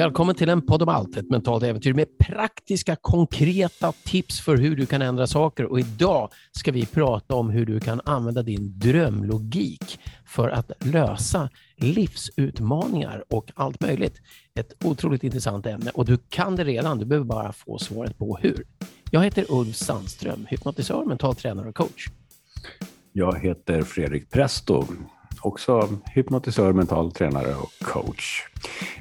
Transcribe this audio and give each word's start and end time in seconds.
Välkommen 0.00 0.34
till 0.34 0.48
en 0.48 0.66
podd 0.66 0.82
om 0.82 0.88
allt, 0.88 1.16
ett 1.16 1.30
mentalt 1.30 1.64
äventyr 1.64 1.94
med 1.94 2.18
praktiska, 2.18 2.96
konkreta 2.96 3.92
tips 3.92 4.40
för 4.40 4.56
hur 4.56 4.76
du 4.76 4.86
kan 4.86 5.02
ändra 5.02 5.26
saker. 5.26 5.64
Och 5.64 5.80
idag 5.80 6.30
ska 6.52 6.72
vi 6.72 6.86
prata 6.86 7.34
om 7.34 7.50
hur 7.50 7.66
du 7.66 7.80
kan 7.80 8.00
använda 8.04 8.42
din 8.42 8.78
drömlogik 8.78 10.00
för 10.26 10.48
att 10.48 10.72
lösa 10.78 11.48
livsutmaningar 11.76 13.24
och 13.30 13.50
allt 13.54 13.80
möjligt. 13.80 14.20
Ett 14.54 14.84
otroligt 14.84 15.24
intressant 15.24 15.66
ämne 15.66 15.90
och 15.94 16.04
du 16.04 16.18
kan 16.28 16.56
det 16.56 16.64
redan. 16.64 16.98
Du 16.98 17.04
behöver 17.04 17.26
bara 17.26 17.52
få 17.52 17.78
svaret 17.78 18.18
på 18.18 18.38
hur. 18.42 18.64
Jag 19.12 19.24
heter 19.24 19.44
Ulf 19.48 19.76
Sandström, 19.76 20.46
hypnotisör, 20.48 21.04
mental 21.04 21.34
tränare 21.34 21.68
och 21.68 21.74
coach. 21.74 22.08
Jag 23.12 23.38
heter 23.38 23.82
Fredrik 23.82 24.30
Presto, 24.30 24.84
också 25.40 25.88
hypnotisör, 26.04 26.72
mental 26.72 27.12
tränare 27.12 27.54
och 27.54 27.70
coach. 27.84 28.42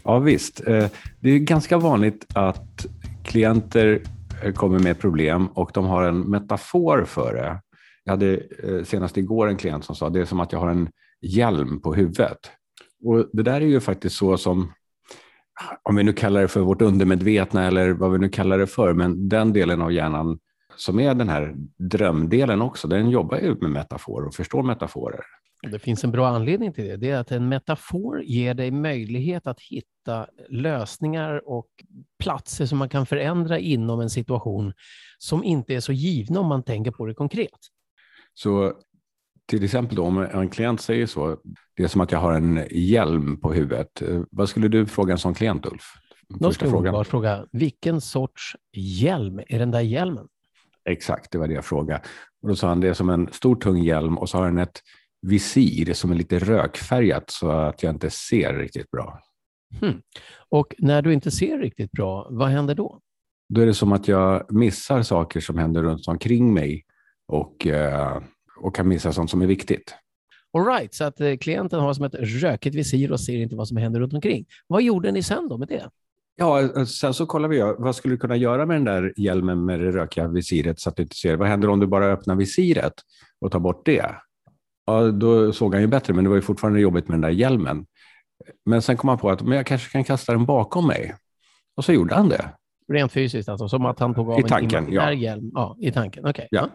Ja 0.04 0.20
visst, 0.20 0.68
eh, 0.68 0.86
det 1.20 1.30
är 1.30 1.40
ganska 1.40 1.78
vanligt 1.78 2.26
att 2.34 2.86
klienter 3.24 4.02
eh, 4.44 4.54
kommer 4.54 4.80
med 4.80 5.00
problem 5.00 5.48
och 5.48 5.72
de 5.74 5.86
har 5.86 6.04
en 6.04 6.20
metafor 6.20 7.06
för 7.06 7.34
det. 7.34 7.62
Jag 8.04 8.14
hade 8.14 8.38
eh, 8.64 8.84
senast 8.84 9.18
igår 9.18 9.48
en 9.48 9.58
klient 9.58 9.86
som 9.86 9.96
sa 9.96 10.10
det 10.10 10.22
är 10.22 10.26
som 10.26 10.40
att 10.40 10.52
jag 10.52 10.60
har 10.60 10.70
en 10.70 10.90
hjälm 11.22 11.82
på 11.82 11.94
huvudet. 11.94 12.52
Och 13.04 13.30
det 13.34 13.44
där 13.44 13.62
är 13.62 13.66
ju 13.66 13.80
faktiskt 13.80 14.16
så 14.16 14.38
som, 14.38 14.74
om 15.84 15.96
vi 15.96 16.04
nu 16.04 16.14
kallar 16.14 16.42
det 16.42 16.48
för 16.48 16.60
vårt 16.60 16.82
undermedvetna 16.82 17.68
eller 17.68 17.90
vad 17.90 18.12
vi 18.12 18.18
nu 18.18 18.30
kallar 18.30 18.58
det 18.58 18.68
för, 18.68 18.94
men 18.94 19.30
den 19.30 19.54
delen 19.54 19.82
av 19.82 19.94
hjärnan 19.94 20.40
som 20.76 21.00
är 21.00 21.14
den 21.14 21.30
här 21.30 21.56
drömdelen 21.78 22.62
också, 22.62 22.88
den 22.88 23.10
jobbar 23.10 23.38
ju 23.38 23.56
med 23.56 23.72
metaforer 23.72 24.28
och 24.28 24.36
förstår 24.36 24.64
metaforer. 24.64 25.22
Det 25.72 25.80
finns 25.80 26.04
en 26.04 26.12
bra 26.12 26.28
anledning 26.28 26.74
till 26.74 26.84
det. 26.88 26.98
Det 26.98 27.10
är 27.10 27.20
att 27.20 27.32
en 27.32 27.50
metafor 27.50 28.24
ger 28.24 28.54
dig 28.54 28.72
möjlighet 28.72 29.48
att 29.48 29.62
hitta 29.62 30.28
lösningar 30.50 31.50
och 31.50 31.68
platser 32.20 32.66
som 32.66 32.78
man 32.78 32.90
kan 32.90 33.06
förändra 33.06 33.60
inom 33.60 34.00
en 34.00 34.10
situation 34.10 34.74
som 35.18 35.44
inte 35.44 35.76
är 35.76 35.80
så 35.80 35.92
givna 35.92 36.40
om 36.40 36.48
man 36.48 36.64
tänker 36.64 36.92
på 36.92 37.06
det 37.06 37.14
konkret. 37.14 37.60
Så 38.34 38.74
till 39.50 39.64
exempel 39.64 39.96
då, 39.96 40.04
om 40.04 40.18
en 40.18 40.50
klient 40.50 40.82
säger 40.82 41.06
så, 41.06 41.38
det 41.76 41.84
är 41.84 41.88
som 41.88 42.02
att 42.02 42.12
jag 42.12 42.20
har 42.20 42.34
en 42.34 42.68
hjälm 42.72 43.42
på 43.42 43.54
huvudet. 43.54 44.02
Vad 44.32 44.50
skulle 44.50 44.68
du 44.68 44.86
fråga 44.86 45.12
en 45.12 45.18
sån 45.18 45.34
klient, 45.34 45.66
Ulf? 45.66 45.84
Då 46.28 46.52
skulle 46.52 46.72
jag 46.72 47.08
fråga, 47.08 47.46
vilken 47.52 48.02
sorts 48.02 48.56
hjälm 48.74 49.42
är 49.48 49.60
den 49.60 49.72
där 49.72 49.80
hjälmen? 49.80 50.28
Exakt, 50.90 51.32
det 51.32 51.38
var 51.38 51.48
det 51.48 51.54
jag 51.54 51.66
frågade. 51.66 52.02
Och 52.42 52.50
då 52.50 52.56
sa 52.56 52.68
han, 52.68 52.80
det 52.80 52.88
är 52.88 52.94
som 52.94 53.10
en 53.10 53.28
stor 53.32 53.56
tung 53.56 53.84
hjälm 53.84 54.18
och 54.18 54.30
så 54.30 54.38
har 54.38 54.46
den 54.46 54.58
ett 54.58 54.82
visir 55.22 55.94
som 55.94 56.12
är 56.12 56.16
lite 56.16 56.40
rökfärgat 56.40 57.30
så 57.30 57.52
att 57.52 57.84
jag 57.84 57.94
inte 57.94 58.10
ser 58.10 58.54
riktigt 58.54 58.92
bra. 58.92 59.20
Hmm. 59.82 60.02
Och 60.50 60.76
när 60.78 61.02
du 61.02 61.14
inte 61.14 61.32
ser 61.32 61.58
riktigt 61.58 61.92
bra, 61.92 62.28
vad 62.30 62.50
händer 62.50 62.76
då? 62.76 63.00
Då 63.54 63.62
är 63.62 63.66
det 63.66 63.74
som 63.74 63.92
att 63.92 64.08
jag 64.08 64.54
missar 64.54 65.02
saker 65.02 65.40
som 65.40 65.58
händer 65.58 65.84
runt 65.84 66.08
omkring 66.08 66.54
mig 66.54 66.86
och, 67.28 67.68
eh, 67.68 68.22
och 68.60 68.76
kan 68.76 68.88
missa 68.88 69.14
sånt 69.14 69.30
som 69.30 69.42
är 69.42 69.46
viktigt. 69.46 69.96
All 70.54 70.66
right, 70.66 70.94
så 70.94 71.04
att 71.04 71.22
eh, 71.22 71.38
klienten 71.38 71.80
har 71.80 71.94
som 71.94 72.06
ett 72.06 72.16
rökigt 72.16 72.76
visir 72.76 73.12
och 73.12 73.20
ser 73.20 73.38
inte 73.38 73.56
vad 73.56 73.68
som 73.68 73.78
händer 73.78 74.00
runt 74.00 74.14
omkring. 74.14 74.46
Vad 74.68 74.82
gjorde 74.82 75.12
ni 75.12 75.24
sen 75.24 75.50
då 75.50 75.58
med 75.58 75.68
det? 75.68 75.90
Ja, 76.36 76.62
eh, 76.62 76.86
sen 76.86 77.14
så 77.14 77.26
kollar 77.26 77.50
vi 77.50 77.76
vad 77.78 77.96
skulle 77.96 78.14
du 78.14 78.18
kunna 78.18 78.36
göra 78.36 78.66
med 78.66 78.76
den 78.76 78.84
där 78.84 79.14
hjälmen 79.18 79.66
med 79.66 79.80
det 79.80 79.92
rökiga 79.92 80.28
visiret 80.28 80.80
så 80.80 80.90
att 80.90 80.96
du 80.96 81.04
inte 81.04 81.16
ser. 81.16 81.36
Vad 81.36 81.48
händer 81.48 81.70
om 81.70 81.80
du 81.80 81.88
bara 81.88 82.06
öppnar 82.06 82.36
visiret 82.36 82.94
och 83.42 83.52
tar 83.52 83.60
bort 83.60 83.86
det? 83.86 84.16
Ja, 84.86 85.12
då 85.12 85.54
såg 85.54 85.74
han 85.74 85.82
ju 85.82 85.88
bättre, 85.88 86.14
men 86.14 86.24
det 86.24 86.30
var 86.30 86.36
ju 86.36 86.42
fortfarande 86.42 86.80
jobbigt 86.80 87.08
med 87.08 87.14
den 87.14 87.22
där 87.22 87.30
hjälmen. 87.30 87.86
Men 88.66 88.82
sen 88.82 88.98
kom 88.98 89.10
han 89.10 89.18
på 89.18 89.30
att 89.30 89.42
men 89.42 89.58
jag 89.58 89.66
kanske 89.66 89.92
kan 89.92 90.04
kasta 90.04 90.32
den 90.32 90.46
bakom 90.46 90.88
mig. 90.88 91.16
Och 91.76 91.86
så 91.86 91.94
gjorde 91.94 92.16
han 92.16 92.30
det. 92.30 92.50
Rent 92.94 93.12
fysiskt 93.12 93.50
alltså? 93.50 93.70
Som 93.70 93.86
att 93.86 94.00
han 94.00 94.16
tog 94.16 94.32
av 94.32 94.40
I 94.40 94.44
tanken, 94.44 94.86
en 94.86 94.94
ja. 94.94 95.14
hjälm? 95.14 95.52
Ja, 95.54 95.78
i 95.80 95.92
tanken. 95.92 96.26
Okay. 96.26 96.48
Ja. 96.52 96.70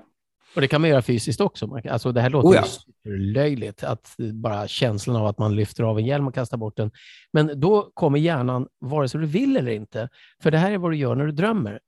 Och 0.55 0.61
det 0.61 0.69
kan 0.69 0.81
man 0.81 0.91
göra 0.91 1.03
fysiskt 1.03 1.41
också. 1.41 1.81
Alltså 1.91 2.13
det 2.13 2.21
här 2.21 2.31
låter 2.31 2.49
oh 2.49 2.55
ja. 2.55 3.11
löjligt, 3.11 3.85
att 3.85 4.15
bara 4.19 4.69
känslan 4.69 5.17
av 5.17 5.27
att 5.27 5.39
man 5.39 5.57
lyfter 5.57 5.85
av 5.85 5.99
en 5.99 6.07
hjälm 6.07 6.27
och 6.27 6.35
kastar 6.35 6.57
bort 6.57 6.77
den. 6.77 6.91
Men 7.33 7.61
då 7.61 7.91
kommer 7.95 8.19
hjärnan, 8.19 8.67
vare 8.81 9.09
sig 9.09 9.21
du 9.21 9.27
vill 9.27 9.57
eller 9.57 9.73
inte, 9.73 10.09
för 10.43 10.51
det 10.51 10.59
här 10.59 10.71
är 10.71 10.79
vad 10.79 10.91
du 10.91 10.97
gör 10.97 11.15
när 11.15 11.27
du 11.27 11.33
drömmer. 11.33 11.81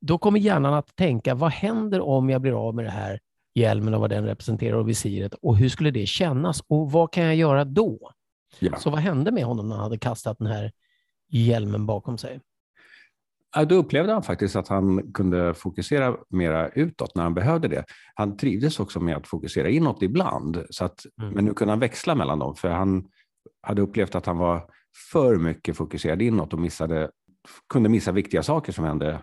Då 0.00 0.18
kommer 0.18 0.40
hjärnan 0.40 0.74
att 0.74 0.96
tänka, 0.96 1.34
vad 1.34 1.50
händer 1.50 2.00
om 2.00 2.30
jag 2.30 2.40
blir 2.40 2.68
av 2.68 2.74
med 2.74 2.84
det 2.84 2.90
här 2.90 3.20
hjälmen 3.54 3.94
och 3.94 4.00
vad 4.00 4.10
den 4.10 4.24
representerar 4.24 4.76
och 4.76 4.88
visiret 4.88 5.34
och 5.42 5.56
hur 5.56 5.68
skulle 5.68 5.90
det 5.90 6.06
kännas 6.06 6.62
och 6.68 6.92
vad 6.92 7.12
kan 7.12 7.24
jag 7.24 7.36
göra 7.36 7.64
då? 7.64 8.10
Ja. 8.58 8.76
Så 8.76 8.90
vad 8.90 9.00
hände 9.00 9.30
med 9.30 9.44
honom 9.44 9.68
när 9.68 9.76
han 9.76 9.84
hade 9.84 9.98
kastat 9.98 10.38
den 10.38 10.46
här 10.46 10.72
hjälmen 11.28 11.86
bakom 11.86 12.18
sig? 12.18 12.40
Då 13.68 13.74
upplevde 13.74 14.12
han 14.12 14.22
faktiskt 14.22 14.56
att 14.56 14.68
han 14.68 15.12
kunde 15.12 15.54
fokusera 15.54 16.16
mera 16.28 16.68
utåt 16.68 17.14
när 17.14 17.22
han 17.22 17.34
behövde 17.34 17.68
det. 17.68 17.84
Han 18.14 18.36
trivdes 18.36 18.80
också 18.80 19.00
med 19.00 19.16
att 19.16 19.26
fokusera 19.26 19.68
inåt 19.68 20.02
ibland, 20.02 20.64
så 20.70 20.84
att, 20.84 21.06
mm. 21.20 21.34
men 21.34 21.44
nu 21.44 21.54
kunde 21.54 21.72
han 21.72 21.80
växla 21.80 22.14
mellan 22.14 22.38
dem, 22.38 22.54
för 22.54 22.68
han 22.68 23.08
hade 23.62 23.82
upplevt 23.82 24.14
att 24.14 24.26
han 24.26 24.38
var 24.38 24.70
för 25.10 25.36
mycket 25.36 25.76
fokuserad 25.76 26.22
inåt 26.22 26.52
och 26.52 26.58
missade, 26.58 27.10
kunde 27.68 27.88
missa 27.88 28.12
viktiga 28.12 28.42
saker 28.42 28.72
som 28.72 28.84
hände 28.84 29.20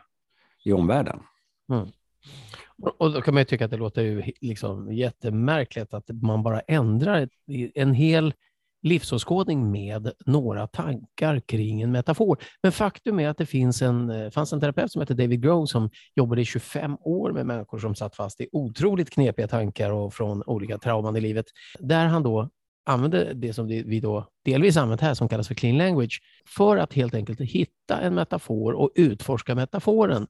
i 0.64 0.74
omvärlden. 0.74 1.20
Mm. 1.72 1.88
Och 2.98 3.12
då 3.12 3.22
kan 3.22 3.34
man 3.34 3.42
ju 3.42 3.46
tycka 3.46 3.66
att 3.66 3.72
det 3.72 3.78
låter 3.78 4.02
ju 4.02 4.24
liksom 4.42 4.94
jättemärkligt 4.94 5.94
att 5.94 6.10
man 6.10 6.44
bara 6.44 6.60
ändrar 6.60 7.30
en 7.76 7.94
hel 7.94 8.34
livsåskådning 8.86 9.72
med 9.72 10.12
några 10.26 10.68
tankar 10.68 11.40
kring 11.40 11.82
en 11.82 11.92
metafor. 11.92 12.38
Men 12.64 12.72
faktum 12.72 13.20
är 13.20 13.30
att 13.30 13.38
det 13.38 13.46
finns 13.46 13.82
en, 13.82 14.10
eh, 14.10 14.30
fanns 14.30 14.54
en 14.54 14.60
terapeut 14.60 14.92
som 14.92 15.00
hette 15.00 15.14
David 15.14 15.42
Grove 15.42 15.68
som 15.68 15.90
jobbade 16.16 16.42
i 16.42 16.46
25 16.46 16.98
år 17.02 17.32
med 17.32 17.46
människor 17.46 17.80
som 17.80 17.96
satt 17.96 18.16
fast 18.16 18.42
i 18.42 18.48
otroligt 18.52 19.10
knepiga 19.10 19.48
tankar 19.48 19.92
och 19.92 20.14
från 20.14 20.44
olika 20.44 20.78
trauman 20.78 21.16
i 21.16 21.22
livet, 21.22 21.46
där 21.80 22.06
han 22.06 22.24
då 22.24 22.50
använde 22.86 23.34
det 23.34 23.54
som 23.54 23.68
vi 23.68 24.00
då 24.00 24.28
delvis 24.46 24.78
använt 24.78 25.02
här 25.02 25.14
som 25.14 25.30
kallas 25.30 25.48
för 25.48 25.56
clean 25.56 25.78
language 25.78 26.22
för 26.58 26.78
att 26.78 26.94
helt 26.94 27.16
enkelt 27.16 27.42
hitta 27.42 28.02
en 28.02 28.16
metafor 28.16 28.74
och 28.74 28.92
utforska 28.96 29.56
metaforen 29.56 30.28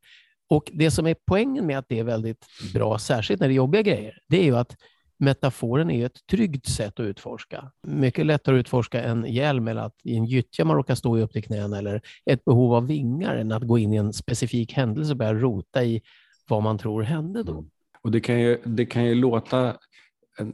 och 0.49 0.71
Det 0.73 0.91
som 0.91 1.07
är 1.07 1.15
poängen 1.27 1.65
med 1.65 1.77
att 1.77 1.89
det 1.89 1.99
är 1.99 2.03
väldigt 2.03 2.45
bra, 2.73 2.99
särskilt 2.99 3.41
när 3.41 3.47
det 3.47 3.53
är 3.53 3.55
jobbiga 3.55 3.81
grejer, 3.81 4.17
det 4.27 4.37
är 4.37 4.43
ju 4.43 4.57
att 4.57 4.75
metaforen 5.17 5.91
är 5.91 6.05
ett 6.05 6.27
tryggt 6.31 6.67
sätt 6.67 6.99
att 6.99 7.03
utforska. 7.03 7.71
Mycket 7.87 8.25
lättare 8.25 8.55
att 8.55 8.59
utforska 8.59 9.03
en 9.03 9.25
hjälm 9.33 9.67
eller 9.67 9.81
att 9.81 9.95
i 10.03 10.15
en 10.15 10.25
gyttja 10.25 10.65
man 10.65 10.75
råkar 10.75 10.95
stå 10.95 11.17
i 11.17 11.21
upp 11.21 11.31
till 11.31 11.43
knäna 11.43 11.77
eller 11.77 12.01
ett 12.25 12.45
behov 12.45 12.73
av 12.73 12.87
vingar 12.87 13.35
än 13.35 13.51
att 13.51 13.63
gå 13.63 13.77
in 13.77 13.93
i 13.93 13.97
en 13.97 14.13
specifik 14.13 14.73
händelse 14.73 15.11
och 15.11 15.17
börja 15.17 15.33
rota 15.33 15.83
i 15.83 16.01
vad 16.49 16.63
man 16.63 16.77
tror 16.77 17.03
hände 17.03 17.43
då. 17.43 17.51
Mm. 17.51 17.65
Och 18.01 18.11
det 18.11 18.19
kan 18.19 18.39
ju, 18.39 18.57
det 18.63 18.85
kan 18.85 19.05
ju 19.05 19.15
låta 19.15 19.77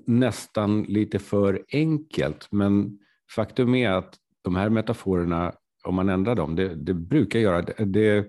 nästan 0.05 0.83
lite 0.83 1.19
för 1.19 1.63
enkelt, 1.73 2.47
men 2.51 2.99
faktum 3.35 3.75
är 3.75 3.89
att 3.89 4.15
de 4.41 4.55
här 4.55 4.69
metaforerna, 4.69 5.53
om 5.83 5.95
man 5.95 6.09
ändrar 6.09 6.35
dem, 6.35 6.55
det, 6.55 6.75
det 6.75 6.93
brukar 6.93 7.39
göra 7.39 7.61
det, 7.61 8.27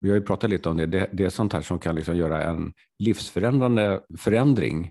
vi 0.00 0.08
har 0.08 0.16
ju 0.16 0.22
pratat 0.22 0.50
lite 0.50 0.68
om 0.68 0.76
det, 0.76 0.86
det, 0.86 1.10
det 1.12 1.24
är 1.24 1.28
sånt 1.28 1.52
här 1.52 1.60
som 1.60 1.78
kan 1.78 1.94
liksom 1.94 2.16
göra 2.16 2.44
en 2.44 2.72
livsförändrande 2.98 4.00
förändring 4.18 4.90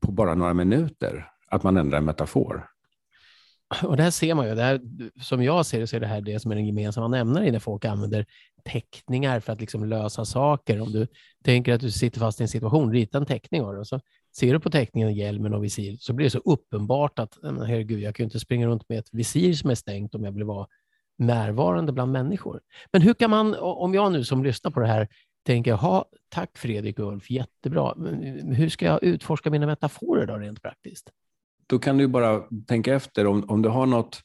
på 0.00 0.12
bara 0.12 0.34
några 0.34 0.54
minuter, 0.54 1.30
att 1.48 1.62
man 1.62 1.76
ändrar 1.76 1.98
en 1.98 2.04
metafor. 2.04 2.68
Och 3.82 3.96
det 3.96 4.02
här 4.02 4.10
ser 4.10 4.34
man 4.34 4.48
ju, 4.48 4.54
det 4.54 4.62
här, 4.62 4.80
som 5.20 5.42
jag 5.42 5.66
ser 5.66 5.80
det 5.80 5.86
så 5.86 5.96
är 5.96 6.00
det 6.00 6.06
här 6.06 6.20
det 6.20 6.40
som 6.40 6.50
är 6.50 6.56
den 6.56 6.66
gemensamma 6.66 7.08
nämnaren 7.08 7.52
när 7.52 7.58
folk 7.58 7.84
använder 7.84 8.26
teckningar 8.64 9.40
för 9.40 9.52
att 9.52 9.60
liksom 9.60 9.84
lösa 9.84 10.24
saker. 10.24 10.80
Om 10.80 10.92
du 10.92 11.06
tänker 11.44 11.74
att 11.74 11.80
du 11.80 11.90
sitter 11.90 12.20
fast 12.20 12.40
i 12.40 12.44
en 12.44 12.48
situation, 12.48 12.92
rita 12.92 13.18
en 13.18 13.26
teckning 13.26 13.62
av 13.62 13.72
det 13.72 13.80
och 13.80 13.86
så 13.86 14.00
ser 14.36 14.52
du 14.52 14.60
på 14.60 14.70
teckningen 14.70 15.14
hjälmen 15.14 15.54
och 15.54 15.64
visir 15.64 15.96
så 16.00 16.12
blir 16.12 16.26
det 16.26 16.30
så 16.30 16.38
uppenbart 16.44 17.18
att 17.18 17.38
herregud, 17.42 18.00
jag 18.00 18.14
kan 18.14 18.24
ju 18.24 18.26
inte 18.26 18.40
springa 18.40 18.66
runt 18.66 18.88
med 18.88 18.98
ett 18.98 19.08
visir 19.12 19.54
som 19.54 19.70
är 19.70 19.74
stängt 19.74 20.14
om 20.14 20.24
jag 20.24 20.32
vill 20.32 20.44
vara 20.44 20.66
närvarande 21.18 21.92
bland 21.92 22.12
människor. 22.12 22.60
Men 22.92 23.02
hur 23.02 23.14
kan 23.14 23.30
man, 23.30 23.54
om 23.58 23.94
jag 23.94 24.12
nu 24.12 24.24
som 24.24 24.44
lyssnar 24.44 24.70
på 24.70 24.80
det 24.80 24.86
här 24.86 25.08
tänker, 25.48 25.72
ha 25.72 26.04
tack 26.28 26.58
Fredrik 26.58 26.98
och 26.98 27.12
Ulf, 27.12 27.30
jättebra. 27.30 27.94
Eh, 27.98 28.56
hur 28.56 28.68
ska 28.68 28.86
jag 28.86 29.02
utforska 29.02 29.50
mina 29.50 29.66
metaforer 29.66 30.26
då 30.26 30.36
rent 30.36 30.62
praktiskt? 30.62 31.10
Då 31.66 31.78
kan 31.78 31.98
du 31.98 32.08
bara 32.08 32.42
tänka 32.66 32.94
efter 32.94 33.26
om, 33.26 33.44
om 33.48 33.62
du 33.62 33.68
har 33.68 33.86
något 33.86 34.20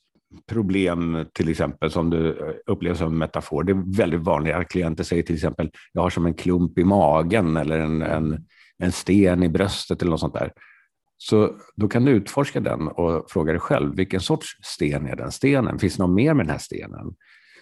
problem 0.50 1.26
till 1.34 1.50
exempel 1.50 1.92
som 1.92 2.10
du 2.10 2.30
eh, 2.30 2.54
upplever 2.66 2.96
som 2.96 3.08
en 3.08 3.18
metafor. 3.18 3.64
Det 3.64 3.72
är 3.72 3.98
väldigt 3.98 4.22
vanligt 4.22 4.56
att 4.56 4.68
klienter 4.68 5.04
säger 5.04 5.24
till 5.24 5.36
exempel, 5.36 5.72
jag 5.94 6.02
har 6.02 6.10
som 6.10 6.26
en 6.26 6.34
klump 6.34 6.78
i 6.78 6.84
magen 6.84 7.58
eller 7.58 7.80
en, 7.80 8.02
en, 8.02 8.46
en 8.78 8.92
sten 8.92 9.44
i 9.44 9.50
bröstet 9.50 10.02
eller 10.02 10.12
något 10.12 10.20
sånt 10.20 10.34
där. 10.34 10.52
Så 11.18 11.56
då 11.76 11.88
kan 11.88 12.06
du 12.06 12.12
utforska 12.12 12.60
den 12.60 12.88
och 12.88 13.32
fråga 13.32 13.52
dig 13.52 13.62
själv, 13.62 13.96
vilken 13.96 14.20
sorts 14.20 14.48
sten 14.62 15.08
är 15.08 15.16
den 15.16 15.32
stenen? 15.32 15.80
Finns 15.80 15.96
det 15.96 16.04
något 16.04 16.16
mer 16.16 16.34
med 16.34 16.46
den 16.46 16.52
här 16.52 16.60
stenen? 16.60 17.16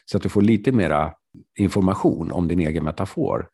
Så 0.05 0.17
att 0.17 0.23
du 0.23 0.29
får 0.29 0.41
lite 0.41 0.71
mera 0.71 1.13
information 1.59 2.31
om 2.31 2.47
din 2.47 2.59
egen 2.59 2.83
metafor. 2.83 3.49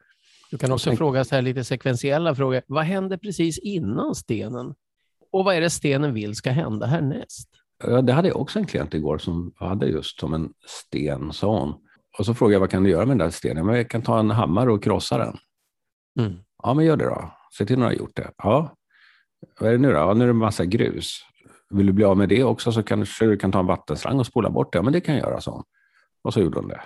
Du 0.51 0.57
kan 0.57 0.71
också 0.71 0.95
fråga 0.95 1.23
så 1.23 1.35
här 1.35 1.41
lite 1.41 1.63
sekventiella 1.63 2.35
frågor. 2.35 2.61
Vad 2.67 2.83
händer 2.83 3.17
precis 3.17 3.59
innan 3.59 4.15
stenen? 4.15 4.75
Och 5.31 5.45
vad 5.45 5.55
är 5.55 5.61
det 5.61 5.69
stenen 5.69 6.13
vill 6.13 6.35
ska 6.35 6.51
hända 6.51 6.85
härnäst? 6.85 7.49
Det 8.03 8.13
hade 8.13 8.27
jag 8.27 8.41
också 8.41 8.59
en 8.59 8.65
klient 8.65 8.93
igår 8.93 9.17
som 9.17 9.53
hade 9.55 9.85
just 9.85 10.19
som 10.19 10.33
en 10.33 10.49
sten, 10.67 11.33
sa 11.33 11.59
hon. 11.59 11.73
Och 12.17 12.25
så 12.25 12.33
frågade 12.33 12.53
jag 12.53 12.59
vad 12.59 12.69
kan 12.69 12.83
du 12.83 12.89
göra 12.89 13.05
med 13.05 13.17
den 13.17 13.27
där 13.27 13.29
stenen? 13.29 13.65
Men 13.65 13.75
jag 13.75 13.89
kan 13.89 14.01
ta 14.01 14.19
en 14.19 14.31
hammare 14.31 14.71
och 14.71 14.83
krossa 14.83 15.17
den. 15.17 15.37
Mm. 16.19 16.39
Ja, 16.63 16.73
men 16.73 16.85
gör 16.85 16.97
det 16.97 17.05
då. 17.05 17.31
Se 17.57 17.65
till 17.65 17.79
när 17.79 17.89
du 17.89 17.95
har 17.95 17.99
gjort 17.99 18.15
det. 18.15 18.31
Ja, 18.37 18.75
vad 19.59 19.69
är 19.69 19.73
det 19.73 19.79
nu 19.79 19.87
då? 19.87 19.93
Ja, 19.93 20.13
nu 20.13 20.23
är 20.23 20.27
det 20.27 20.31
en 20.31 20.37
massa 20.37 20.65
grus. 20.65 21.19
Vill 21.69 21.85
du 21.85 21.93
bli 21.93 22.03
av 22.05 22.17
med 22.17 22.29
det 22.29 22.43
också 22.43 22.71
så 22.71 22.83
kanske 22.83 23.25
du 23.25 23.37
kan 23.37 23.51
ta 23.51 23.59
en 23.59 23.65
vattenslang 23.65 24.19
och 24.19 24.25
spola 24.25 24.49
bort 24.49 24.73
det. 24.73 24.77
Ja, 24.77 24.83
men 24.83 24.93
det 24.93 25.01
kan 25.01 25.15
jag 25.15 25.23
göra, 25.23 25.41
så. 25.41 25.63
Och 26.21 26.33
så 26.33 26.41
gjorde 26.41 26.59
hon 26.59 26.67
det. 26.67 26.81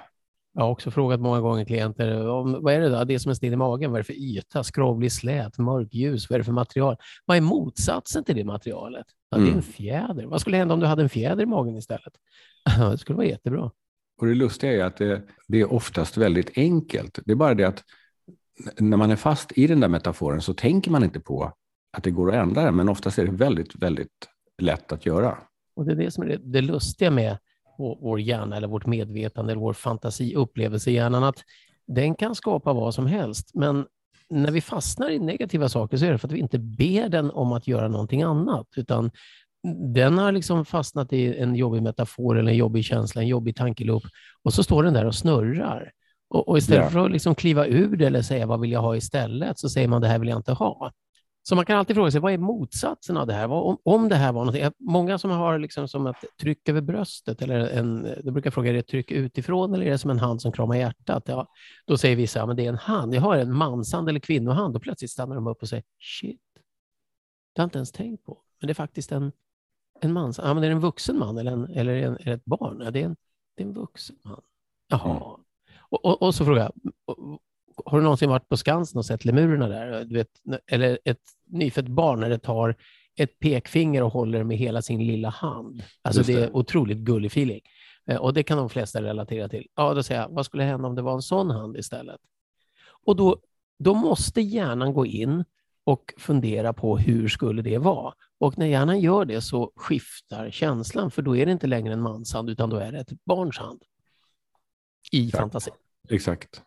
Jag 0.54 0.62
har 0.62 0.70
också 0.70 0.92
frågat 0.92 1.20
många 1.20 1.42
gånger 1.42 1.66
klienter, 1.66 2.30
om, 2.30 2.64
vad 2.64 2.74
är 2.74 2.80
det 2.80 2.90
då? 2.90 3.04
Det 3.04 3.20
som 3.20 3.30
är 3.30 3.34
sten 3.34 3.54
i 3.54 3.56
magen, 3.56 3.92
vad 3.92 4.00
är 4.00 4.04
det 4.04 4.08
för 4.08 4.14
yta? 4.14 4.64
Skrovlig, 4.64 5.12
slät, 5.12 5.58
mörk, 5.58 5.94
ljus, 5.94 6.30
vad 6.30 6.36
är 6.36 6.40
det 6.40 6.44
för 6.44 6.52
material? 6.52 6.98
Vad 7.26 7.38
är 7.38 7.42
motsatsen 7.42 8.24
till 8.24 8.36
det 8.36 8.44
materialet? 8.44 9.06
Ja, 9.30 9.38
det 9.38 9.44
är 9.44 9.48
en 9.48 9.52
mm. 9.52 9.64
fjäder. 9.64 10.26
Vad 10.26 10.42
skulle 10.42 10.58
hända 10.58 10.74
om 10.74 10.80
du 10.80 10.86
hade 10.86 11.02
en 11.02 11.10
fjäder 11.10 11.44
i 11.44 11.46
magen 11.46 11.78
istället? 11.78 12.14
det 12.92 12.98
skulle 12.98 13.18
vara 13.18 13.28
jättebra. 13.28 13.72
Och 14.22 14.28
det 14.28 14.36
lustiga 14.36 14.72
är 14.72 14.84
att 14.84 14.98
det, 14.98 15.22
det, 15.48 15.62
är 15.62 15.74
oftast 15.74 16.18
väldigt 16.18 16.58
enkelt. 16.58 17.20
Det 17.26 17.32
är 17.32 17.36
bara 17.36 17.54
det 17.54 17.64
att 17.64 17.84
när 18.80 18.98
man 18.98 19.12
är 19.12 19.16
fast 19.16 19.58
i 19.58 19.68
den 19.68 19.80
där 19.80 19.88
metaforen 19.88 20.42
så 20.42 20.54
tänker 20.54 20.92
man 20.92 21.04
inte 21.04 21.20
på 21.20 21.54
att 21.98 22.04
det 22.04 22.12
går 22.12 22.30
att 22.30 22.36
ändra 22.36 22.64
den, 22.64 22.76
men 22.76 22.90
oftast 22.90 23.20
är 23.20 23.26
det 23.26 23.32
väldigt, 23.32 23.76
väldigt 23.76 24.28
lätt 24.62 24.92
att 24.92 25.06
göra. 25.06 25.38
Och 25.76 25.86
Det 25.86 25.92
är 25.92 25.96
det 25.96 26.12
som 26.12 26.24
är 26.24 26.28
det, 26.28 26.38
det 26.38 26.62
lustiga 26.62 27.12
med 27.12 27.38
vår 27.82 28.20
hjärna 28.20 28.58
eller 28.58 28.68
vårt 28.68 28.86
medvetande 28.86 29.52
eller 29.52 29.62
vår 29.62 29.74
fantasi, 29.74 30.36
upplevelsehjärnan, 30.36 31.24
att 31.24 31.44
den 31.88 32.16
kan 32.16 32.36
skapa 32.36 32.74
vad 32.74 32.94
som 32.94 33.06
helst. 33.06 33.52
Men 33.54 33.86
när 34.30 34.52
vi 34.52 34.62
fastnar 34.62 35.10
i 35.10 35.20
negativa 35.20 35.70
saker 35.70 35.98
så 35.98 36.06
är 36.06 36.12
det 36.12 36.18
för 36.18 36.28
att 36.28 36.34
vi 36.34 36.40
inte 36.40 36.60
ber 36.60 37.10
den 37.10 37.32
om 37.32 37.52
att 37.52 37.68
göra 37.68 37.88
någonting 37.88 38.22
annat, 38.22 38.68
utan 38.76 39.12
den 39.94 40.18
har 40.18 40.32
liksom 40.32 40.66
fastnat 40.66 41.14
i 41.14 41.38
en 41.38 41.56
jobbig 41.56 41.82
metafor 41.82 42.40
eller 42.40 42.52
en 42.52 42.58
jobbig 42.58 42.86
känsla, 42.86 43.22
en 43.22 43.28
jobbig 43.28 43.56
tankeloop 43.56 44.04
och 44.44 44.54
så 44.54 44.64
står 44.64 44.84
den 44.84 44.94
där 44.94 45.06
och 45.06 45.16
snurrar. 45.16 45.92
Och, 46.30 46.48
och 46.48 46.58
istället 46.58 46.84
ja. 46.84 46.90
för 46.90 47.06
att 47.06 47.12
liksom 47.12 47.36
kliva 47.36 47.68
ur 47.68 47.96
det 47.96 48.06
eller 48.06 48.22
säga 48.22 48.46
vad 48.46 48.60
vill 48.60 48.72
jag 48.72 48.82
ha 48.82 48.96
istället, 48.96 49.60
så 49.60 49.70
säger 49.70 49.88
man 49.88 50.02
det 50.02 50.08
här 50.08 50.20
vill 50.20 50.30
jag 50.30 50.40
inte 50.40 50.54
ha. 50.54 50.92
Så 51.44 51.56
man 51.56 51.66
kan 51.66 51.78
alltid 51.78 51.96
fråga 51.96 52.12
sig, 52.12 52.22
vad 52.22 52.34
är 52.34 52.38
motsatsen 52.38 53.18
av 53.18 53.28
det 53.28 53.34
här? 53.34 53.52
Om, 53.52 53.78
om 53.84 54.10
det 54.10 54.16
här 54.16 54.34
var 54.34 54.46
någonting, 54.46 54.72
många 54.80 55.18
som 55.18 55.32
har 55.32 55.60
liksom 55.60 55.88
som 55.88 56.08
ett 56.08 56.16
tryck 56.42 56.70
över 56.70 56.82
bröstet, 56.82 57.42
eller 57.42 57.60
en, 57.60 58.08
då 58.24 58.32
brukar 58.32 58.48
jag 58.48 58.54
fråga, 58.54 58.70
är 58.70 58.74
det 58.74 58.80
ett 58.80 58.88
tryck 58.88 59.12
utifrån 59.12 59.74
eller 59.74 59.86
är 59.86 59.92
det 59.92 59.98
som 59.98 60.12
en 60.12 60.20
hand 60.20 60.42
som 60.42 60.52
kramar 60.52 60.76
hjärtat? 60.76 61.24
Ja, 61.28 61.48
då 61.86 61.98
säger 61.98 62.16
vissa, 62.16 62.40
ja, 62.40 62.46
men 62.46 62.56
det 62.56 62.66
är 62.66 62.70
en 62.70 62.78
hand. 62.78 63.16
Jag 63.16 63.22
har 63.22 63.38
en 63.38 63.54
manshand 63.54 64.10
eller 64.10 64.20
kvinnohand 64.20 64.76
och 64.76 64.82
plötsligt 64.82 65.12
stannar 65.12 65.36
de 65.36 65.48
upp 65.48 65.62
och 65.62 65.70
säger, 65.70 65.84
shit, 66.00 66.42
det 67.54 67.62
har 67.62 67.64
jag 67.64 67.68
inte 67.68 67.78
ens 67.78 67.92
tänkt 67.92 68.26
på. 68.26 68.42
Men 68.60 68.68
det 68.68 68.72
är 68.72 68.76
faktiskt 68.76 69.12
en, 69.12 69.32
en 70.02 70.14
man. 70.14 70.34
Ja, 70.38 70.54
men 70.54 70.64
är 70.64 70.68
det 70.68 70.76
en 70.76 70.80
vuxen 70.80 71.20
man 71.20 71.38
eller, 71.38 71.52
en, 71.52 71.66
eller 71.66 71.96
en, 71.96 72.14
är 72.14 72.26
det 72.26 72.34
ett 72.34 72.46
barn? 72.46 72.82
Ja, 72.84 72.92
det, 72.92 73.02
är 73.02 73.06
en, 73.06 73.16
det 73.56 73.64
är 73.64 73.68
en 73.68 73.74
vuxen 73.74 74.16
man. 74.24 74.42
Jaha. 74.88 75.10
Mm. 75.12 75.22
Och, 75.80 76.06
och, 76.06 76.22
och, 76.22 76.36
så 76.36 76.46
frågar 76.46 76.62
jag, 76.62 76.74
har 77.86 77.98
du 77.98 78.04
någonsin 78.04 78.30
varit 78.30 78.50
på 78.50 78.58
Skansen 78.58 78.98
och 78.98 79.06
sett 79.06 79.26
lemurerna 79.26 79.68
där? 79.68 80.06
Du 80.06 80.16
vet, 80.16 80.28
eller 80.68 81.00
ett 81.06 81.22
nyfött 81.46 81.88
barn 81.88 82.20
när 82.20 82.30
det 82.30 82.40
tar 82.40 82.76
ett 83.16 83.40
pekfinger 83.40 84.04
och 84.04 84.14
håller 84.14 84.44
med 84.44 84.58
hela 84.58 84.82
sin 84.82 85.08
lilla 85.08 85.30
hand. 85.30 85.84
Alltså 86.02 86.24
det. 86.24 86.34
det. 86.34 86.44
är 86.44 86.56
otroligt 86.56 86.98
gullig 86.98 87.28
feeling. 87.28 87.62
Eh, 88.08 88.18
och 88.18 88.34
det 88.34 88.44
kan 88.44 88.58
de 88.58 88.70
flesta 88.70 89.02
relatera 89.02 89.50
till. 89.50 89.68
Ja, 89.76 89.94
då 89.94 90.04
säger 90.04 90.22
jag, 90.22 90.30
vad 90.30 90.46
skulle 90.46 90.64
hända 90.64 90.88
om 90.88 90.96
det 90.96 91.02
var 91.02 91.14
en 91.14 91.22
sån 91.22 91.50
hand 91.50 91.78
istället? 91.78 92.22
Och 93.06 93.16
då, 93.16 93.38
då 93.80 93.94
måste 93.94 94.42
hjärnan 94.42 94.94
gå 94.94 95.06
in 95.06 95.44
och 95.84 96.14
fundera 96.18 96.74
på 96.74 96.98
hur 96.98 97.28
skulle 97.28 97.62
det 97.62 97.78
vara? 97.78 98.14
Och 98.40 98.58
när 98.58 98.66
hjärnan 98.66 99.00
gör 99.00 99.26
det 99.26 99.42
så 99.42 99.72
skiftar 99.76 100.52
känslan, 100.52 101.12
för 101.12 101.22
då 101.22 101.38
är 101.38 101.46
det 101.46 101.52
inte 101.52 101.68
längre 101.68 101.94
en 101.94 102.02
manshand, 102.02 102.50
utan 102.50 102.70
då 102.70 102.78
är 102.78 102.92
det 102.92 103.00
ett 103.00 103.26
barns 103.26 103.58
hand 103.58 103.84
i 105.12 105.26
Exakt. 105.26 105.42
fantasin. 105.42 105.74
Exakt. 106.10 106.62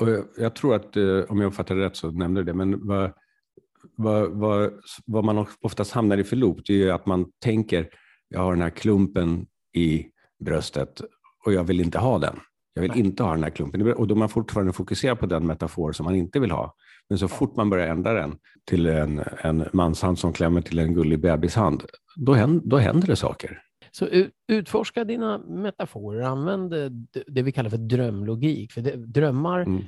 Och 0.00 0.10
jag, 0.10 0.24
jag 0.36 0.54
tror 0.54 0.74
att, 0.74 0.96
eh, 0.96 1.20
om 1.28 1.40
jag 1.40 1.48
uppfattade 1.48 1.84
rätt 1.84 1.96
så 1.96 2.10
nämnde 2.10 2.40
du 2.40 2.44
det, 2.44 2.54
men 2.54 2.86
vad, 2.86 3.12
vad, 3.96 4.30
vad, 4.30 4.72
vad 5.06 5.24
man 5.24 5.46
oftast 5.60 5.92
hamnar 5.92 6.18
i 6.18 6.24
för 6.24 6.36
loop, 6.36 6.58
det 6.66 6.82
är 6.82 6.92
att 6.92 7.06
man 7.06 7.26
tänker, 7.42 7.88
jag 8.28 8.40
har 8.40 8.52
den 8.52 8.62
här 8.62 8.70
klumpen 8.70 9.46
i 9.74 10.06
bröstet 10.44 11.00
och 11.44 11.52
jag 11.52 11.64
vill 11.64 11.80
inte 11.80 11.98
ha 11.98 12.18
den. 12.18 12.40
Jag 12.74 12.82
vill 12.82 12.90
Nej. 12.90 13.00
inte 13.00 13.22
ha 13.22 13.30
den 13.30 13.42
här 13.42 13.50
klumpen. 13.50 13.92
Och 13.92 14.06
då 14.06 14.14
man 14.14 14.28
fortfarande 14.28 14.72
fokuserar 14.72 15.14
på 15.14 15.26
den 15.26 15.46
metafor 15.46 15.92
som 15.92 16.04
man 16.04 16.14
inte 16.14 16.40
vill 16.40 16.50
ha. 16.50 16.74
Men 17.08 17.18
så 17.18 17.28
fort 17.28 17.56
man 17.56 17.70
börjar 17.70 17.88
ändra 17.88 18.12
den 18.12 18.38
till 18.64 18.86
en, 18.86 19.22
en 19.40 19.68
manshand 19.72 20.18
som 20.18 20.32
klämmer 20.32 20.60
till 20.60 20.78
en 20.78 20.94
gullig 20.94 21.20
bebishand, 21.20 21.84
då 22.16 22.32
händer, 22.32 22.66
då 22.66 22.76
händer 22.76 23.06
det 23.06 23.16
saker. 23.16 23.62
Så 23.98 24.08
utforska 24.48 25.04
dina 25.04 25.38
metaforer, 25.38 26.20
använd 26.20 26.70
det 27.26 27.42
vi 27.42 27.52
kallar 27.52 27.70
för 27.70 27.76
drömlogik. 27.76 28.72
För 28.72 28.80
det, 28.80 28.96
drömmar, 28.96 29.60
mm. 29.60 29.84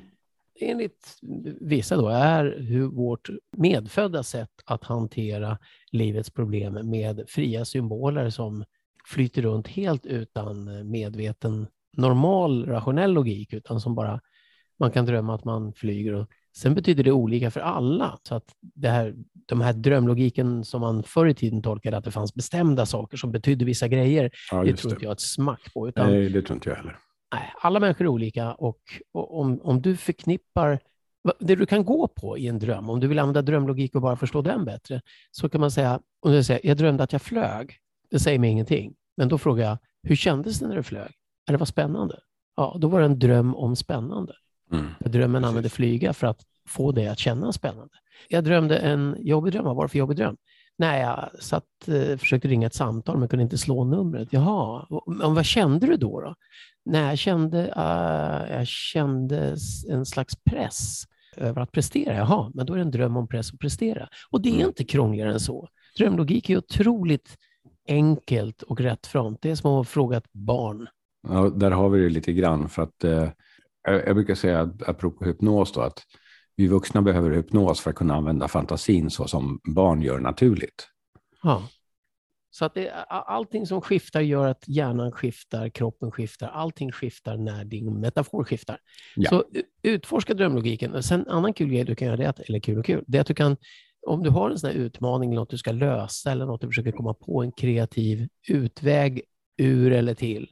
enligt 0.59 1.17
vissa, 1.61 1.97
då, 1.97 2.07
är 2.07 2.57
hur 2.59 2.87
vårt 2.87 3.29
medfödda 3.57 4.23
sätt 4.23 4.49
att 4.65 4.83
hantera 4.83 5.57
livets 5.91 6.29
problem 6.29 6.89
med 6.89 7.23
fria 7.27 7.65
symboler 7.65 8.29
som 8.29 8.63
flyter 9.05 9.41
runt 9.41 9.67
helt 9.67 10.05
utan 10.05 10.89
medveten 10.89 11.67
normal 11.97 12.65
rationell 12.65 13.13
logik, 13.13 13.53
utan 13.53 13.81
som 13.81 13.95
bara 13.95 14.21
man 14.79 14.91
kan 14.91 15.05
drömma 15.05 15.35
att 15.35 15.45
man 15.45 15.73
flyger 15.73 16.13
och 16.13 16.27
Sen 16.57 16.75
betyder 16.75 17.03
det 17.03 17.11
olika 17.11 17.51
för 17.51 17.59
alla. 17.59 18.19
Så 18.23 18.35
att 18.35 18.55
det 18.61 18.89
här, 18.89 19.15
de 19.45 19.61
här 19.61 19.73
drömlogiken 19.73 20.63
som 20.63 20.81
man 20.81 21.03
förr 21.03 21.27
i 21.27 21.33
tiden 21.33 21.61
tolkade, 21.61 21.97
att 21.97 22.03
det 22.03 22.11
fanns 22.11 22.33
bestämda 22.33 22.85
saker 22.85 23.17
som 23.17 23.31
betydde 23.31 23.65
vissa 23.65 23.87
grejer, 23.87 24.31
ja, 24.51 24.63
det 24.63 24.73
tror 24.73 24.93
inte 24.93 25.05
jag 25.05 25.11
ett 25.11 25.21
smack 25.21 25.73
på. 25.73 25.89
Utan, 25.89 26.11
nej, 26.11 26.29
det 26.29 26.41
tror 26.41 26.55
inte 26.55 26.69
jag 26.69 26.75
heller. 26.75 26.97
Nej, 27.33 27.53
alla 27.61 27.79
människor 27.79 28.05
är 28.05 28.09
olika 28.09 28.53
och, 28.53 28.79
och 29.11 29.39
om, 29.39 29.59
om 29.63 29.81
du 29.81 29.97
förknippar 29.97 30.79
det 31.39 31.55
du 31.55 31.65
kan 31.65 31.85
gå 31.85 32.07
på 32.07 32.37
i 32.37 32.47
en 32.47 32.59
dröm, 32.59 32.89
om 32.89 32.99
du 32.99 33.07
vill 33.07 33.19
använda 33.19 33.41
drömlogik 33.41 33.95
och 33.95 34.01
bara 34.01 34.15
förstå 34.15 34.41
den 34.41 34.65
bättre, 34.65 35.01
så 35.31 35.49
kan 35.49 35.61
man 35.61 35.71
säga, 35.71 35.99
om 36.19 36.31
du 36.31 36.43
säger, 36.43 36.67
jag 36.67 36.77
drömde 36.77 37.03
att 37.03 37.13
jag 37.13 37.21
flög. 37.21 37.77
Det 38.09 38.19
säger 38.19 38.39
mig 38.39 38.49
ingenting. 38.49 38.93
Men 39.17 39.27
då 39.27 39.37
frågar 39.37 39.65
jag, 39.65 39.77
hur 40.03 40.15
kändes 40.15 40.59
det 40.59 40.67
när 40.67 40.75
du 40.75 40.83
flög? 40.83 41.11
Är 41.47 41.51
det 41.51 41.57
var 41.57 41.65
spännande? 41.65 42.19
Ja, 42.55 42.77
då 42.79 42.87
var 42.87 42.99
det 42.99 43.05
en 43.05 43.19
dröm 43.19 43.55
om 43.55 43.75
spännande. 43.75 44.33
Mm. 44.71 44.87
Drömmen 44.99 45.45
använde 45.45 45.69
flyga 45.69 46.13
för 46.13 46.27
att 46.27 46.41
få 46.67 46.91
dig 46.91 47.07
att 47.07 47.19
känna 47.19 47.53
spännande. 47.53 47.93
Jag 48.29 48.43
drömde 48.43 48.77
en 48.77 49.15
jobbig 49.19 49.53
dröm. 49.53 49.65
Vad 49.65 49.75
var 49.75 49.83
det 49.83 49.89
för 49.89 49.99
jobbig 49.99 50.17
dröm? 50.17 50.37
Nej, 50.77 51.01
jag 51.01 51.29
satt, 51.41 51.87
eh, 51.87 52.17
försökte 52.17 52.47
ringa 52.47 52.67
ett 52.67 52.75
samtal 52.75 53.17
men 53.17 53.27
kunde 53.27 53.43
inte 53.43 53.57
slå 53.57 53.83
numret. 53.83 54.27
Jaha, 54.31 54.87
men 55.07 55.35
vad 55.35 55.45
kände 55.45 55.87
du 55.87 55.97
då? 55.97 56.21
då? 56.21 56.35
Nej, 56.85 57.01
jag 57.01 57.17
kände, 57.17 57.57
uh, 57.57 58.57
jag 58.57 58.67
kände 58.67 59.55
en 59.89 60.05
slags 60.05 60.35
press 60.35 61.03
över 61.37 61.61
att 61.61 61.71
prestera. 61.71 62.15
Jaha, 62.15 62.51
men 62.53 62.65
då 62.65 62.73
är 62.73 62.77
det 62.77 62.83
en 62.83 62.91
dröm 62.91 63.17
om 63.17 63.27
press 63.27 63.53
att 63.53 63.59
prestera. 63.59 64.09
Och 64.31 64.41
det 64.41 64.49
är 64.49 64.53
mm. 64.53 64.67
inte 64.67 64.83
krångligare 64.83 65.33
än 65.33 65.39
så. 65.39 65.67
Drömlogik 65.97 66.49
är 66.49 66.57
otroligt 66.57 67.37
enkelt 67.87 68.61
och 68.61 68.81
rättframt. 68.81 69.41
Det 69.41 69.51
är 69.51 69.55
som 69.55 69.71
att 69.71 69.87
fråga 69.87 70.17
ett 70.17 70.33
barn. 70.33 70.87
Ja, 71.27 71.49
där 71.49 71.71
har 71.71 71.89
vi 71.89 72.03
det 72.03 72.09
lite 72.09 72.33
grann. 72.33 72.69
För 72.69 72.81
att, 72.81 73.03
eh, 73.03 73.29
jag 73.93 74.15
brukar 74.15 74.35
säga, 74.35 74.73
apropå 74.87 75.25
hypnos, 75.25 75.71
då, 75.71 75.81
att 75.81 76.03
vi 76.55 76.67
vuxna 76.67 77.01
behöver 77.01 77.31
hypnos 77.31 77.81
för 77.81 77.89
att 77.89 77.95
kunna 77.95 78.15
använda 78.15 78.47
fantasin 78.47 79.09
så 79.09 79.27
som 79.27 79.59
barn 79.63 80.01
gör 80.01 80.19
naturligt. 80.19 80.87
Ja. 81.43 81.63
Så 82.51 82.65
att 82.65 82.73
det, 82.73 82.91
allting 83.09 83.65
som 83.65 83.81
skiftar 83.81 84.21
gör 84.21 84.47
att 84.47 84.63
hjärnan 84.67 85.11
skiftar, 85.11 85.69
kroppen 85.69 86.11
skiftar, 86.11 86.47
allting 86.47 86.91
skiftar 86.91 87.37
när 87.37 87.65
din 87.65 87.99
metafor 87.99 88.43
skiftar. 88.43 88.77
Ja. 89.15 89.29
Så 89.29 89.43
utforska 89.81 90.33
drömlogiken. 90.33 91.03
Sen 91.03 91.21
en 91.21 91.27
annan 91.27 91.53
kul 91.53 91.69
grej 91.69 91.83
du 91.83 91.95
kan 91.95 92.07
göra, 92.07 92.17
det 92.17 92.29
att, 92.29 92.39
eller 92.39 92.59
kul 92.59 92.79
och 92.79 92.85
kul, 92.85 93.03
det 93.07 93.17
är 93.17 93.21
att 93.21 93.27
du 93.27 93.33
kan, 93.33 93.57
om 94.07 94.23
du 94.23 94.29
har 94.29 94.49
en 94.49 94.59
sån 94.59 94.69
här 94.69 94.77
utmaning, 94.77 95.35
något 95.35 95.49
du 95.49 95.57
ska 95.57 95.71
lösa 95.71 96.31
eller 96.31 96.45
något 96.45 96.61
du 96.61 96.67
försöker 96.67 96.91
komma 96.91 97.13
på 97.13 97.43
en 97.43 97.51
kreativ 97.51 98.27
utväg 98.47 99.21
ur 99.57 99.91
eller 99.91 100.13
till, 100.13 100.49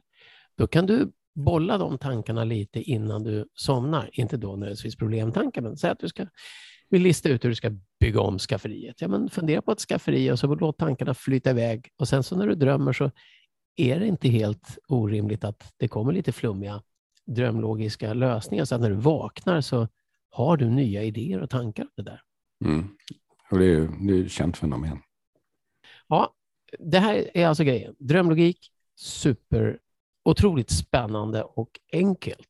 då 0.56 0.66
kan 0.66 0.86
du 0.86 1.12
bolla 1.38 1.78
de 1.78 1.98
tankarna 1.98 2.44
lite 2.44 2.82
innan 2.82 3.22
du 3.22 3.48
somnar. 3.54 4.10
Inte 4.12 4.36
då 4.36 4.48
nödvändigtvis 4.48 4.96
problemtankar, 4.96 5.62
men 5.62 5.76
säg 5.76 5.90
att 5.90 5.98
du 5.98 6.08
ska 6.08 6.26
vill 6.90 7.02
lista 7.02 7.28
ut 7.28 7.44
hur 7.44 7.48
du 7.48 7.54
ska 7.54 7.70
bygga 8.00 8.20
om 8.20 8.38
skafferiet. 8.38 9.00
Ja, 9.00 9.08
men 9.08 9.30
fundera 9.30 9.62
på 9.62 9.72
ett 9.72 9.80
skafferi 9.80 10.30
och 10.30 10.38
så 10.38 10.54
låt 10.54 10.78
tankarna 10.78 11.14
flyta 11.14 11.50
iväg. 11.50 11.88
Och 11.98 12.08
sen 12.08 12.22
så 12.22 12.36
när 12.36 12.46
du 12.46 12.54
drömmer 12.54 12.92
så 12.92 13.10
är 13.76 14.00
det 14.00 14.06
inte 14.06 14.28
helt 14.28 14.78
orimligt 14.88 15.44
att 15.44 15.72
det 15.76 15.88
kommer 15.88 16.12
lite 16.12 16.32
flummiga 16.32 16.82
drömlogiska 17.26 18.14
lösningar. 18.14 18.64
Så 18.64 18.74
att 18.74 18.80
när 18.80 18.90
du 18.90 18.96
vaknar 18.96 19.60
så 19.60 19.88
har 20.30 20.56
du 20.56 20.70
nya 20.70 21.02
idéer 21.02 21.40
och 21.40 21.50
tankar 21.50 21.82
om 21.82 21.90
det 21.96 22.02
där. 22.02 22.22
Mm. 22.64 22.88
Och 23.50 23.58
det 23.58 23.64
är, 23.64 24.06
det 24.06 24.24
är 24.24 24.28
känt 24.28 24.56
fenomen. 24.56 24.98
Ja, 26.08 26.34
det 26.78 26.98
här 26.98 27.30
är 27.34 27.46
alltså 27.46 27.64
grejen. 27.64 27.94
Drömlogik, 27.98 28.58
super 28.96 29.78
otroligt 30.30 30.70
spännande 30.70 31.42
och 31.42 31.70
enkelt. 31.92 32.48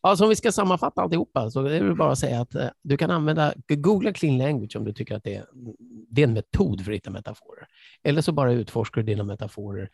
Alltså 0.00 0.24
om 0.24 0.30
vi 0.30 0.36
ska 0.36 0.52
sammanfatta 0.52 1.02
alltihopa 1.02 1.50
så 1.50 1.64
är 1.64 1.84
det 1.84 1.94
bara 1.94 2.12
att 2.12 2.18
säga 2.18 2.40
att 2.40 2.54
eh, 2.54 2.66
du 2.82 2.96
kan 2.96 3.10
använda, 3.10 3.54
googla 3.68 4.12
clean 4.12 4.38
language 4.38 4.76
om 4.76 4.84
du 4.84 4.92
tycker 4.92 5.14
att 5.14 5.24
det 5.24 5.34
är, 5.34 5.44
det 6.10 6.22
är 6.22 6.26
en 6.26 6.32
metod 6.32 6.84
för 6.84 6.92
att 6.92 6.96
hitta 6.96 7.10
metaforer. 7.10 7.66
Eller 8.02 8.20
så 8.20 8.32
bara 8.32 8.52
utforskar 8.52 9.02
du 9.02 9.06
dina 9.06 9.24
metaforer 9.24 9.90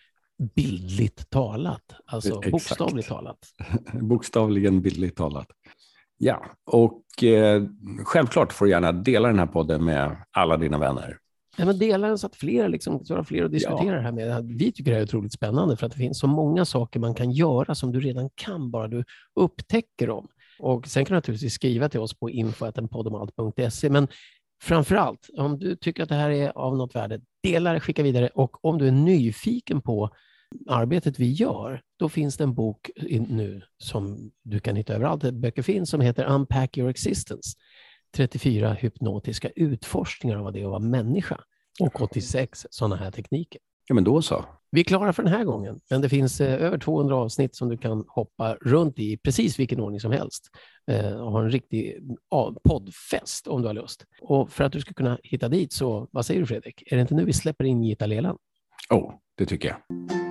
bildligt 0.55 1.31
talat, 1.31 1.95
alltså 2.07 2.29
Exakt. 2.29 2.51
bokstavligt 2.51 3.09
talat. 3.09 3.39
Bokstavligen 3.93 4.83
bildligt 4.83 5.17
talat. 5.17 5.49
Ja, 6.19 6.47
och 6.65 7.25
eh, 7.25 7.63
självklart 8.05 8.53
får 8.53 8.65
du 8.65 8.71
gärna 8.71 8.93
dela 8.93 9.29
den 9.29 9.39
här 9.39 9.47
podden 9.47 9.85
med 9.85 10.17
alla 10.31 10.57
dina 10.57 10.79
vänner. 10.79 11.19
Ja, 11.59 11.65
men 11.65 11.79
dela 11.79 12.09
den 12.09 12.19
så 12.19 12.27
att 12.27 12.37
fler, 12.37 12.69
liksom, 12.69 13.05
så 13.05 13.15
att 13.15 13.29
fler 13.29 13.45
att 13.45 13.53
diskutera 13.53 13.87
ja. 13.87 13.93
det 13.93 14.01
här 14.01 14.13
med. 14.13 14.45
Vi 14.45 14.73
tycker 14.73 14.91
det 14.91 14.95
här 14.95 15.03
är 15.03 15.07
otroligt 15.07 15.33
spännande 15.33 15.77
för 15.77 15.87
att 15.87 15.93
det 15.93 15.99
finns 15.99 16.19
så 16.19 16.27
många 16.27 16.65
saker 16.65 17.01
man 17.01 17.15
kan 17.15 17.31
göra 17.31 17.75
som 17.75 17.93
du 17.93 18.01
redan 18.01 18.31
kan, 18.35 18.71
bara 18.71 18.89
du 18.89 19.05
upptäcker 19.35 20.07
dem. 20.07 20.29
Och 20.59 20.87
Sen 20.87 21.05
kan 21.05 21.15
du 21.15 21.17
naturligtvis 21.17 21.55
skriva 21.55 21.89
till 21.89 22.01
oss 22.01 22.15
på 22.15 22.31
info.poddomalt.se, 22.31 23.91
men 23.91 24.09
framför 24.63 24.97
allt, 24.97 25.29
om 25.37 25.59
du 25.59 25.77
tycker 25.77 26.03
att 26.03 26.09
det 26.09 26.15
här 26.15 26.31
är 26.31 26.59
av 26.59 26.77
något 26.77 26.95
värde, 26.95 27.21
dela 27.43 27.73
det, 27.73 27.81
skicka 27.81 28.03
vidare 28.03 28.29
och 28.35 28.65
om 28.65 28.79
du 28.79 28.89
är 28.89 28.93
nyfiken 28.93 29.81
på 29.81 30.11
arbetet 30.69 31.19
vi 31.19 31.33
gör, 31.33 31.83
då 31.99 32.09
finns 32.09 32.37
det 32.37 32.45
en 32.45 32.55
bok 32.55 32.91
nu 33.11 33.63
som 33.79 34.31
du 34.45 34.61
kan 34.61 34.77
hitta 34.77 34.95
överallt 34.95 35.23
där 35.23 35.33
böcker 35.33 35.63
finns 35.63 35.91
som 35.91 36.01
heter 36.01 36.25
Unpack 36.25 36.79
your 36.79 36.91
existence. 36.91 37.57
34 38.17 38.73
hypnotiska 38.73 39.49
utforskningar 39.49 40.37
av 40.37 40.45
vad 40.45 40.53
det 40.53 40.61
är 40.61 40.65
att 40.65 40.71
vara 40.71 40.79
människa 40.79 41.41
och 41.81 42.03
86 42.03 42.67
sådana 42.71 42.97
här 42.97 43.11
tekniker. 43.11 43.61
Ja, 43.89 43.95
men 43.95 44.05
då 44.05 44.23
så. 44.23 44.45
Vi 44.71 44.81
är 44.81 44.85
klara 44.85 45.13
för 45.13 45.23
den 45.23 45.33
här 45.33 45.45
gången, 45.45 45.81
men 45.91 46.01
det 46.01 46.09
finns 46.09 46.41
eh, 46.41 46.63
över 46.63 46.79
200 46.79 47.17
avsnitt 47.17 47.57
som 47.57 47.69
du 47.69 47.77
kan 47.77 48.05
hoppa 48.09 48.55
runt 48.55 48.99
i 48.99 49.17
precis 49.17 49.59
vilken 49.59 49.81
ordning 49.81 50.01
som 50.01 50.13
helst 50.13 50.51
eh, 50.91 51.13
och 51.13 51.33
ha 51.33 51.43
en 51.43 51.51
riktig 51.51 51.97
poddfest 52.65 53.47
om 53.47 53.63
du 53.63 53.67
har 53.67 53.75
lust. 53.75 54.05
Och 54.23 54.51
för 54.51 54.65
att 54.65 54.73
du 54.73 54.81
ska 54.81 54.95
kunna 54.95 55.19
hitta 55.23 55.49
dit, 55.49 55.73
så 55.73 56.09
vad 56.11 56.27
säger 56.27 56.41
du 56.41 56.47
Fredrik? 56.47 56.93
Är 56.93 56.97
det 56.97 57.01
inte 57.01 57.15
nu 57.15 57.25
vi 57.25 57.33
släpper 57.33 57.65
in 57.65 57.83
Gita 57.83 58.07
Leland? 58.07 58.39
Oh, 58.91 59.15
det 59.37 59.47
tycker 59.47 59.69
jag. 59.69 60.28